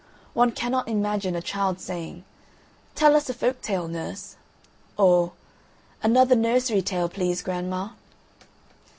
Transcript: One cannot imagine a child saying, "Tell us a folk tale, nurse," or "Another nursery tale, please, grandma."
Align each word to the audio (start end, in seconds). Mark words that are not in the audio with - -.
One 0.33 0.49
cannot 0.51 0.87
imagine 0.87 1.35
a 1.35 1.43
child 1.43 1.79
saying, 1.79 2.25
"Tell 2.95 3.15
us 3.15 3.29
a 3.29 3.35
folk 3.35 3.61
tale, 3.61 3.87
nurse," 3.87 4.35
or 4.97 5.33
"Another 6.01 6.35
nursery 6.35 6.81
tale, 6.81 7.07
please, 7.07 7.43
grandma." 7.43 7.89